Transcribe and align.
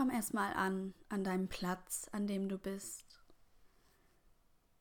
Komm 0.00 0.08
erstmal 0.08 0.54
an, 0.54 0.94
an 1.10 1.24
deinem 1.24 1.48
Platz, 1.48 2.08
an 2.10 2.26
dem 2.26 2.48
du 2.48 2.56
bist. 2.56 3.20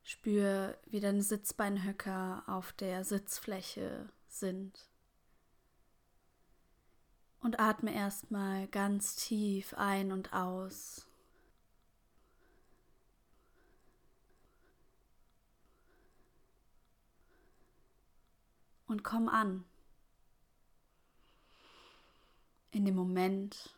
Spür, 0.01 0.79
wie 0.85 1.01
deine 1.01 1.21
Sitzbeinhöcker 1.21 2.43
auf 2.47 2.71
der 2.71 3.03
Sitzfläche 3.03 4.07
sind. 4.29 4.89
Und 7.41 7.59
atme 7.59 7.93
erstmal 7.93 8.69
ganz 8.69 9.17
tief 9.17 9.73
ein 9.73 10.13
und 10.13 10.31
aus. 10.31 11.05
Und 18.87 19.03
komm 19.03 19.27
an. 19.27 19.65
In 22.71 22.85
dem 22.85 22.95
Moment, 22.95 23.75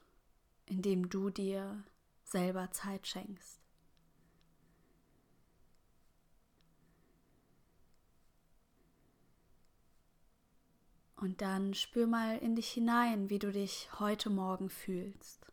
in 0.71 0.81
dem 0.81 1.09
du 1.09 1.29
dir 1.29 1.83
selber 2.23 2.71
Zeit 2.71 3.05
schenkst. 3.05 3.59
Und 11.17 11.41
dann 11.41 11.73
spür 11.73 12.07
mal 12.07 12.37
in 12.37 12.55
dich 12.55 12.69
hinein, 12.71 13.29
wie 13.29 13.37
du 13.37 13.51
dich 13.51 13.89
heute 13.99 14.29
Morgen 14.29 14.69
fühlst. 14.69 15.45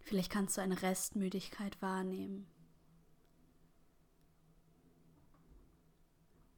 Vielleicht 0.00 0.32
kannst 0.32 0.56
du 0.56 0.62
eine 0.62 0.80
Restmüdigkeit 0.80 1.80
wahrnehmen. 1.82 2.46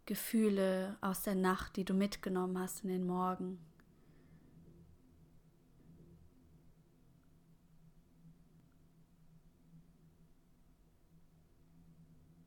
Gefühle 0.06 0.96
aus 1.00 1.22
der 1.22 1.34
Nacht, 1.34 1.76
die 1.76 1.84
du 1.84 1.94
mitgenommen 1.94 2.58
hast 2.58 2.84
in 2.84 2.90
den 2.90 3.06
Morgen. 3.06 3.58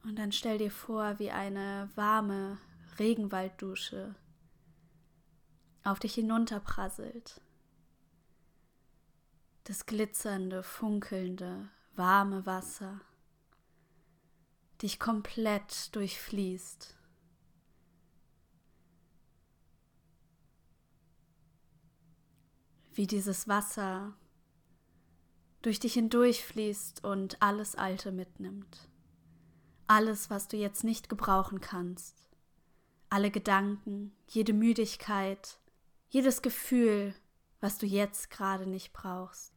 Und 0.03 0.19
dann 0.19 0.31
stell 0.31 0.59
dir 0.59 0.69
vor, 0.69 1.17
wie 1.17 1.31
eine 1.31 1.89
warme 1.95 2.59
Regenwalddusche 2.99 4.15
auf 5.83 5.99
dich 5.99 6.13
hinunterprasselt. 6.13 7.41
Das 9.63 9.87
glitzernde, 9.87 10.61
funkelnde, 10.61 11.69
warme 11.95 12.45
Wasser 12.45 13.02
dich 14.81 14.99
komplett 14.99 15.95
durchfließt. 15.95 16.95
Wie 22.95 23.05
dieses 23.05 23.47
Wasser 23.47 24.15
durch 25.61 25.79
dich 25.79 25.93
hindurchfließt 25.93 27.03
und 27.03 27.41
alles 27.41 27.75
Alte 27.75 28.11
mitnimmt 28.11 28.89
alles, 29.87 30.29
was 30.29 30.47
du 30.47 30.57
jetzt 30.57 30.83
nicht 30.83 31.09
gebrauchen 31.09 31.61
kannst, 31.61 32.27
alle 33.09 33.31
Gedanken, 33.31 34.15
jede 34.27 34.53
Müdigkeit, 34.53 35.59
jedes 36.09 36.41
Gefühl, 36.41 37.13
was 37.59 37.77
du 37.77 37.85
jetzt 37.85 38.29
gerade 38.29 38.67
nicht 38.67 38.93
brauchst. 38.93 39.53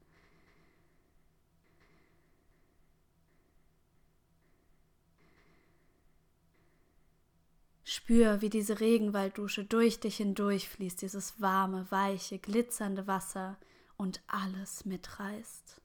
Spür, 7.91 8.43
wie 8.43 8.51
diese 8.51 8.81
Regenwalddusche 8.81 9.65
durch 9.65 9.99
dich 9.99 10.19
hindurchfließt, 10.19 11.01
dieses 11.01 11.41
warme, 11.41 11.87
weiche, 11.91 12.39
glitzernde 12.39 13.07
Wasser 13.07 13.57
und 13.97 14.21
alles 14.27 14.85
mitreißt. 14.85 15.81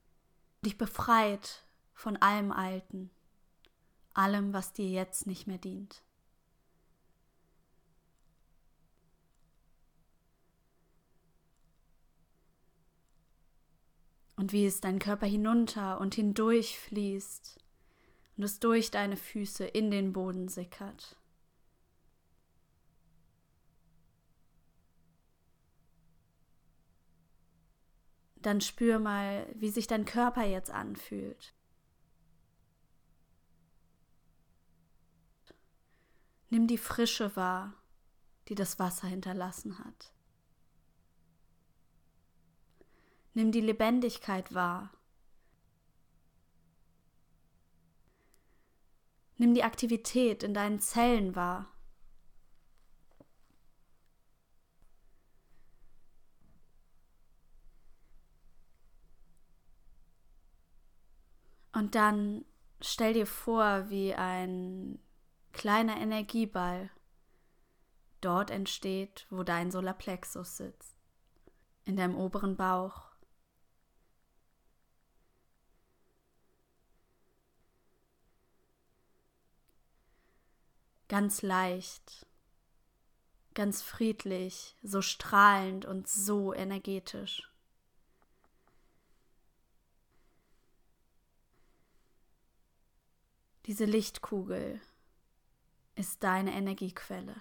Dich 0.66 0.78
befreit 0.78 1.64
von 1.94 2.18
allem 2.18 2.52
Alten 2.52 3.10
allem, 4.14 4.54
was 4.54 4.74
dir 4.74 4.90
jetzt 4.90 5.28
nicht 5.28 5.48
mehr 5.48 5.58
dient. 5.58 6.04
Und 14.36 14.52
wie 14.52 14.66
es 14.66 14.82
dein 14.82 15.00
Körper 15.00 15.26
hinunter 15.26 16.02
und 16.02 16.16
hindurch 16.16 16.78
fließt 16.80 17.60
und 18.36 18.44
es 18.44 18.60
durch 18.60 18.92
deine 18.92 19.16
Füße 19.16 19.64
in 19.64 19.90
den 19.90 20.12
Boden 20.12 20.50
sickert. 20.50 21.16
Dann 28.44 28.60
spür 28.60 29.00
mal, 29.00 29.48
wie 29.56 29.70
sich 29.70 29.88
dein 29.88 30.04
Körper 30.04 30.44
jetzt 30.44 30.70
anfühlt. 30.70 31.56
Nimm 36.50 36.68
die 36.68 36.78
Frische 36.78 37.36
wahr, 37.38 37.74
die 38.50 38.56
das 38.56 38.78
Wasser 38.80 39.08
hinterlassen 39.08 39.80
hat. 39.80 40.14
Nimm 43.34 43.54
die 43.54 43.62
Lebendigkeit 43.62 44.54
wahr. 44.54 44.92
Nimm 49.38 49.54
die 49.54 49.64
Aktivität 49.64 50.44
in 50.44 50.54
deinen 50.54 50.80
Zellen 50.82 51.36
wahr. 51.36 51.73
Und 61.74 61.96
dann 61.96 62.46
stell 62.82 63.14
dir 63.14 63.26
vor, 63.26 63.90
wie 63.90 64.14
ein 64.14 65.00
kleiner 65.52 65.98
Energieball 65.98 66.90
dort 68.22 68.52
entsteht, 68.52 69.28
wo 69.30 69.44
dein 69.44 69.72
Solarplexus 69.72 70.58
sitzt, 70.58 70.96
in 71.86 71.96
deinem 71.96 72.16
oberen 72.16 72.56
Bauch. 72.56 73.12
Ganz 81.10 81.42
leicht, 81.42 82.26
ganz 83.54 83.82
friedlich, 83.82 84.76
so 84.82 85.02
strahlend 85.02 85.86
und 85.86 86.08
so 86.08 86.54
energetisch. 86.54 87.53
Diese 93.66 93.86
Lichtkugel 93.86 94.82
ist 95.96 96.24
deine 96.24 96.54
Energiequelle. 96.54 97.36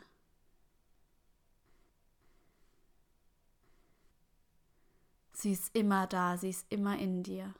Sie 5.33 5.51
ist 5.51 5.75
immer 5.75 6.07
da, 6.07 6.37
sie 6.37 6.51
ist 6.51 6.71
immer 6.71 6.97
in 6.99 7.25
dir. 7.25 7.53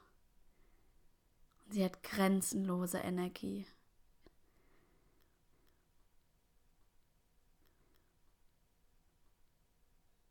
Sie 1.69 1.83
hat 1.83 2.03
grenzenlose 2.03 2.99
Energie. 2.99 3.65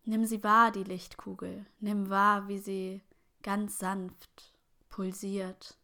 Nimm 0.04 0.24
sie 0.24 0.42
wahr, 0.42 0.72
die 0.72 0.84
Lichtkugel. 0.84 1.66
Nimm 1.80 2.08
wahr, 2.08 2.48
wie 2.48 2.58
sie 2.58 3.02
ganz 3.42 3.78
sanft 3.78 4.54
pulsiert. 4.88 5.76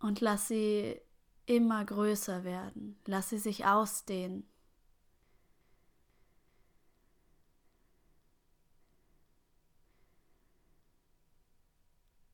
Und 0.00 0.20
lass 0.20 0.48
sie 0.48 1.00
immer 1.46 1.84
größer 1.84 2.44
werden. 2.44 3.00
Lass 3.06 3.30
sie 3.30 3.38
sich 3.38 3.64
ausdehnen. 3.66 4.46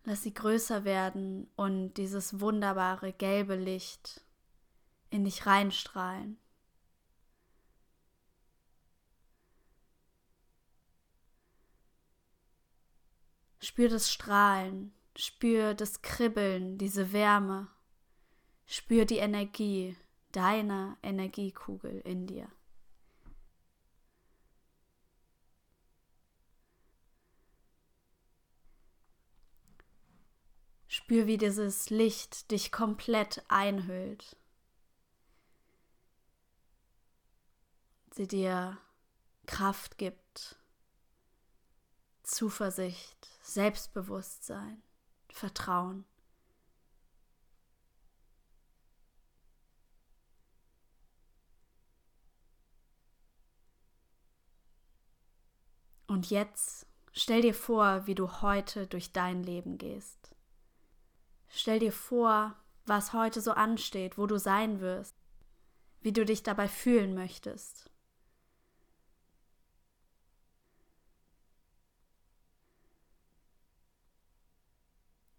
Lass 0.07 0.23
sie 0.23 0.35
größer 0.35 0.85
werden 0.85 1.51
und 1.57 1.95
dieses 1.95 2.41
wunderbare 2.41 3.13
gelbe 3.13 3.57
Licht 3.57 4.23
in 5.09 5.25
dich 5.25 5.47
reinstrahlen. 5.47 6.39
Spür 13.61 13.89
das 13.89 14.13
Strahlen 14.13 14.93
Spür 15.17 15.75
das 15.75 16.03
Kribbeln, 16.03 16.79
diese 16.79 17.13
Wärme. 17.13 17.69
Spür 18.67 19.05
die 19.05 19.19
Energie 19.19 19.97
deiner 20.33 20.97
Energiekugel 21.03 22.01
in 22.01 22.27
dir. 22.27 22.51
Spür, 30.89 31.27
wie 31.27 31.39
dieses 31.39 31.91
Licht 31.91 32.53
dich 32.53 32.71
komplett 32.71 33.45
einhüllt. 33.49 34.37
Sie 38.13 38.29
dir 38.29 38.79
Kraft 39.47 39.99
gibt, 39.99 40.57
Zuversicht, 42.23 43.29
Selbstbewusstsein, 43.43 44.83
Vertrauen. 45.35 46.05
Und 56.07 56.31
jetzt 56.31 56.87
stell 57.13 57.43
dir 57.43 57.53
vor, 57.53 58.07
wie 58.07 58.15
du 58.15 58.43
heute 58.43 58.87
durch 58.87 59.13
dein 59.13 59.43
Leben 59.43 59.77
gehst. 59.77 60.37
Stell 61.49 61.81
dir 61.81 61.93
vor, 61.93 62.55
was 62.87 63.13
heute 63.13 63.41
so 63.41 63.51
ansteht, 63.51 64.17
wo 64.17 64.29
du 64.29 64.39
sein 64.39 64.81
wirst, 64.81 65.17
wie 66.01 66.13
du 66.13 66.25
dich 66.25 66.45
dabei 66.45 66.69
fühlen 66.69 67.17
möchtest. 67.17 67.91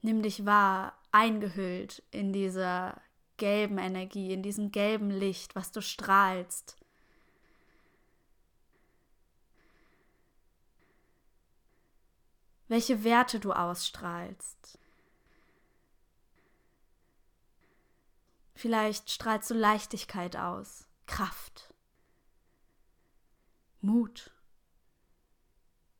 Nimm 0.06 0.22
dich 0.22 0.46
wahr, 0.46 0.96
eingehüllt 1.12 2.04
in 2.12 2.31
dieser 2.31 3.02
gelben 3.38 3.80
Energie, 3.80 4.34
in 4.34 4.44
diesem 4.44 4.69
gelben 4.69 5.10
Licht, 5.10 5.56
was 5.56 5.72
du 5.72 5.81
strahlst. 5.81 6.78
Welche 12.68 13.04
Werte 13.04 13.40
du 13.40 13.52
ausstrahlst. 13.52 14.78
Vielleicht 18.54 19.10
strahlst 19.10 19.50
du 19.50 19.56
Leichtigkeit 19.56 20.38
aus, 20.38 20.88
Kraft, 21.07 21.74
Mut 23.81 24.30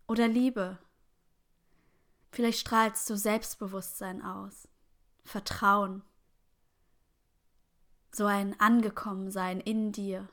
oder 0.06 0.28
Liebe. 0.28 0.78
Vielleicht 2.36 2.60
strahlst 2.60 3.10
du 3.10 3.16
Selbstbewusstsein 3.16 4.22
aus, 4.22 4.68
Vertrauen, 5.24 6.04
so 8.12 8.26
ein 8.26 8.60
Angekommensein 8.60 9.62
in 9.62 9.94
dir. 9.94 10.28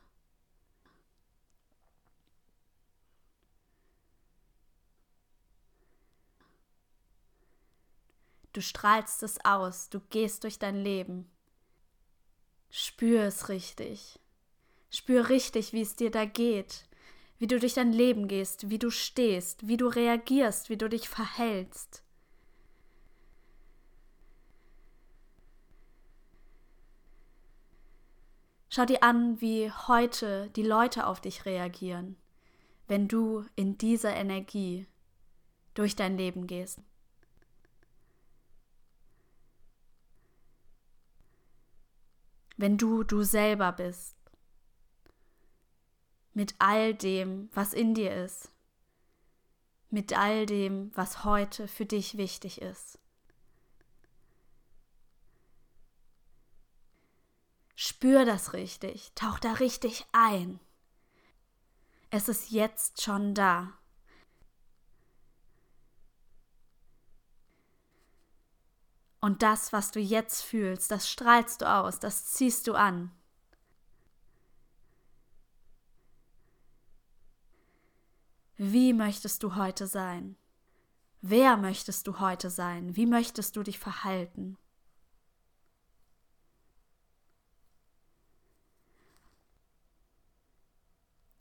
Du 8.53 8.61
strahlst 8.61 9.23
es 9.23 9.45
aus, 9.45 9.89
du 9.89 10.01
gehst 10.01 10.43
durch 10.43 10.59
dein 10.59 10.75
Leben. 10.75 11.31
Spür 12.69 13.23
es 13.27 13.49
richtig. 13.49 14.19
Spür 14.91 15.29
richtig, 15.29 15.73
wie 15.73 15.83
es 15.83 15.95
dir 15.95 16.11
da 16.11 16.25
geht, 16.25 16.85
wie 17.43 17.49
du 17.49 17.59
durch 17.59 17.75
dein 17.75 17.93
Leben 17.93 18.29
gehst, 18.29 18.71
wie 18.71 18.79
du 18.79 18.89
stehst, 18.89 19.67
wie 19.67 19.77
du 19.77 19.89
reagierst, 19.89 20.71
wie 20.71 20.77
du 20.77 20.89
dich 20.89 21.09
verhältst. 21.09 22.05
Schau 28.69 28.85
dir 28.85 29.03
an, 29.03 29.41
wie 29.41 29.73
heute 29.73 30.51
die 30.51 30.63
Leute 30.63 31.05
auf 31.05 31.21
dich 31.21 31.45
reagieren, 31.45 32.15
wenn 32.87 33.09
du 33.09 33.45
in 33.57 33.77
dieser 33.77 34.15
Energie 34.15 34.87
durch 35.75 35.97
dein 35.97 36.17
Leben 36.17 36.47
gehst. 36.47 36.79
wenn 42.57 42.79
du 42.79 43.03
du 43.03 43.25
selber 43.25 43.73
bist. 43.73 44.22
Mit 46.35 46.55
all 46.59 46.95
dem, 46.95 47.51
was 47.53 47.73
in 47.73 47.95
dir 47.95 48.15
ist. 48.25 48.51
Mit 49.91 50.17
all 50.17 50.47
dem, 50.47 50.91
was 50.95 51.25
heute 51.25 51.69
für 51.69 51.85
dich 51.85 52.17
wichtig 52.17 52.63
ist. 52.63 52.99
Spür 57.75 58.25
das 58.25 58.53
richtig, 58.53 59.13
tauch 59.15 59.39
da 59.39 59.55
richtig 59.55 60.07
ein. 60.13 60.61
Es 62.11 62.29
ist 62.29 62.51
jetzt 62.51 63.03
schon 63.03 63.35
da. 63.35 63.73
Und 69.21 69.43
das, 69.43 69.73
was 69.73 69.93
du 69.93 70.01
jetzt 70.01 70.43
fühlst, 70.43 70.91
das 70.91 71.09
strahlst 71.09 71.63
du 71.63 71.73
aus, 71.73 72.01
das 72.01 72.27
ziehst 72.27 72.67
du 72.67 72.75
an. 72.75 73.13
Wie 78.65 78.93
möchtest 78.93 79.43
du 79.43 79.57
heute 79.57 79.89
sein? 79.89 80.37
Wer 81.21 81.57
möchtest 81.57 82.07
du 82.07 82.21
heute 82.21 82.49
sein? 82.49 82.95
Wie 82.95 83.07
möchtest 83.07 83.57
du 83.57 83.65
dich 83.65 83.81
verhalten? 83.81 84.57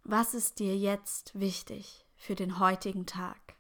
Was 0.03 0.33
ist 0.33 0.57
dir 0.57 0.75
jetzt 0.75 1.39
wichtig 1.39 2.07
für 2.15 2.33
den 2.33 2.57
heutigen 2.57 3.05
Tag? 3.05 3.55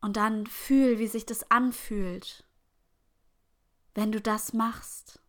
Und 0.00 0.16
dann 0.16 0.46
fühl, 0.46 1.00
wie 1.00 1.08
sich 1.08 1.26
das 1.26 1.50
anfühlt, 1.50 2.44
wenn 3.96 4.12
du 4.12 4.20
das 4.20 4.52
machst. 4.52 5.23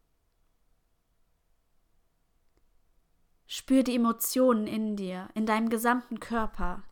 Spür 3.55 3.83
die 3.83 3.95
Emotionen 3.95 4.67
in 4.67 4.97
dir, 4.97 5.29
in 5.33 5.45
deinem 5.45 5.69
gesamten 5.69 6.19
Körper. 6.19 6.83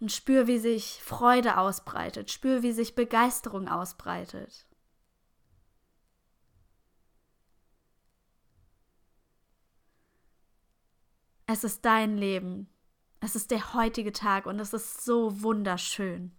Und 0.00 0.10
spür, 0.10 0.48
wie 0.48 0.58
sich 0.58 1.00
Freude 1.04 1.56
ausbreitet. 1.56 2.28
Spür, 2.28 2.64
wie 2.64 2.72
sich 2.72 2.96
Begeisterung 2.96 3.68
ausbreitet. 3.68 4.66
Es 11.46 11.62
ist 11.62 11.84
dein 11.84 12.16
Leben. 12.16 12.68
Es 13.20 13.36
ist 13.36 13.52
der 13.52 13.72
heutige 13.72 14.10
Tag 14.10 14.46
und 14.46 14.58
es 14.58 14.72
ist 14.72 15.04
so 15.04 15.42
wunderschön. 15.42 16.32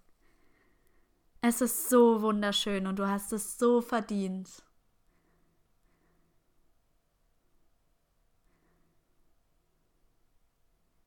Es 1.40 1.62
ist 1.62 1.90
so 1.90 2.22
wunderschön 2.22 2.88
und 2.88 3.00
du 3.00 3.08
hast 3.08 3.32
es 3.32 3.58
so 3.58 3.80
verdient. 3.80 4.50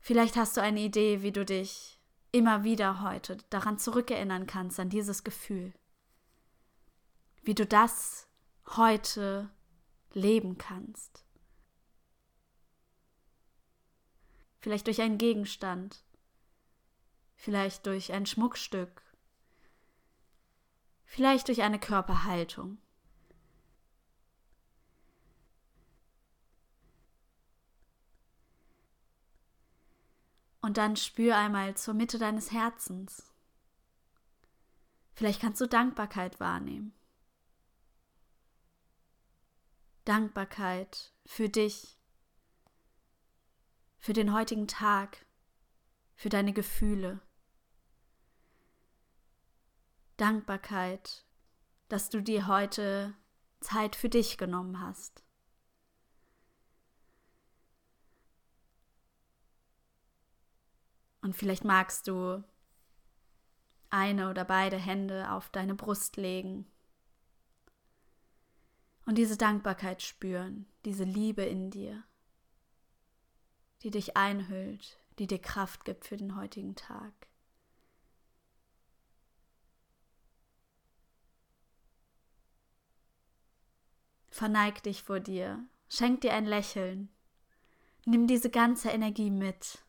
Vielleicht 0.07 0.37
hast 0.37 0.57
du 0.57 0.63
eine 0.63 0.81
Idee, 0.81 1.23
wie 1.23 1.33
du 1.33 1.45
dich 1.45 1.99
immer 2.31 2.63
wieder 2.63 3.03
heute 3.03 3.39
daran 3.51 3.79
zurückerinnern 3.79 4.47
kannst, 4.47 4.79
an 4.79 4.89
dieses 4.89 5.25
Gefühl. 5.25 5.73
Wie 7.43 7.55
du 7.55 7.67
das 7.67 8.29
heute 8.77 9.51
leben 10.13 10.59
kannst. 10.59 11.27
vielleicht 14.67 14.89
durch 14.89 15.01
einen 15.01 15.17
Gegenstand, 15.17 16.03
vielleicht 17.37 17.87
durch 17.87 18.13
ein 18.13 18.27
Schmuckstück, 18.27 19.01
vielleicht 21.05 21.47
durch 21.47 21.63
eine 21.63 21.79
Körperhaltung. 21.79 22.79
Und 30.67 30.79
dann 30.79 30.97
spür 30.97 31.37
einmal 31.37 31.77
zur 31.77 31.95
Mitte 31.95 32.19
deines 32.19 32.51
Herzens. 32.51 33.33
Vielleicht 35.15 35.41
kannst 35.41 35.61
du 35.61 35.69
Dankbarkeit 35.69 36.41
wahrnehmen. 36.41 36.93
Dankbarkeit 40.05 41.15
für 41.25 41.49
dich, 41.49 42.01
für 44.01 44.13
den 44.13 44.33
heutigen 44.33 44.67
Tag, 44.67 45.25
für 46.17 46.31
deine 46.31 46.53
Gefühle. 46.53 47.21
Dankbarkeit, 50.17 51.25
dass 51.89 52.09
du 52.09 52.21
dir 52.21 52.49
heute 52.49 53.15
Zeit 53.61 53.95
für 53.95 54.09
dich 54.09 54.37
genommen 54.37 54.81
hast. 54.81 55.26
Und 61.27 61.35
vielleicht 61.35 61.65
magst 61.65 62.07
du 62.07 62.45
eine 63.91 64.31
oder 64.31 64.45
beide 64.45 64.77
Hände 64.77 65.33
auf 65.33 65.49
deine 65.49 65.75
Brust 65.75 66.17
legen 66.17 66.71
und 69.07 69.19
diese 69.19 69.37
Dankbarkeit 69.37 70.03
spüren, 70.03 70.67
diese 70.85 71.03
Liebe 71.03 71.43
in 71.43 71.73
dir 71.73 72.05
die 73.83 73.91
dich 73.91 74.17
einhüllt, 74.17 75.01
die 75.19 75.27
dir 75.27 75.41
Kraft 75.41 75.85
gibt 75.85 76.05
für 76.05 76.17
den 76.17 76.37
heutigen 76.37 76.77
Tag. 76.77 77.13
Verneig 84.29 84.85
dich 84.85 85.03
vor 85.03 85.19
dir, 85.19 85.65
schenk 85.89 86.21
dir 86.21 86.35
ein 86.35 86.47
Lächeln, 86.47 87.09
nimm 88.05 88.29
diese 88.29 88.49
ganze 88.49 88.91
Energie 88.91 89.33
mit 89.33 89.86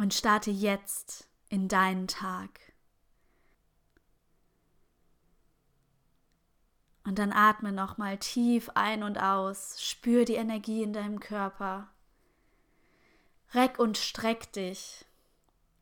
und 0.00 0.14
starte 0.14 0.50
jetzt 0.50 1.28
in 1.48 1.68
deinen 1.68 2.08
Tag. 2.08 2.60
Und 7.04 7.18
dann 7.18 7.32
atme 7.32 7.72
nochmal 7.72 8.18
tief 8.18 8.70
ein 8.74 9.02
und 9.02 9.18
aus, 9.18 9.82
spür 9.82 10.24
die 10.24 10.34
Energie 10.34 10.82
in 10.82 10.92
deinem 10.92 11.20
Körper. 11.20 11.88
Reck 13.52 13.78
und 13.78 13.98
streck 13.98 14.52
dich 14.52 15.04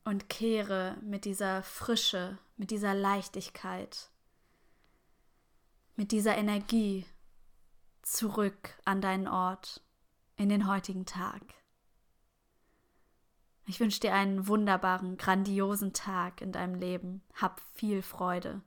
und 0.05 0.29
kehre 0.29 0.97
mit 1.03 1.25
dieser 1.25 1.63
Frische, 1.63 2.39
mit 2.57 2.71
dieser 2.71 2.95
Leichtigkeit 2.95 4.11
mit 5.99 6.13
dieser 6.13 6.37
Energie 6.37 7.05
zurück 8.03 8.77
an 8.85 9.01
deinen 9.01 9.27
Ort, 9.27 9.83
in 10.37 10.49
den 10.49 10.69
heutigen 10.69 11.07
Tag. 11.07 11.43
Ich 13.69 13.81
wünsche 13.81 14.01
dir 14.01 14.15
einen 14.15 14.49
wunderbaren, 14.49 15.19
grandiosen 15.19 15.93
Tag 15.93 16.41
in 16.41 16.53
deinem 16.53 16.75
Leben. 16.75 17.21
Hab 17.35 17.61
viel 17.75 18.01
Freude. 18.01 18.63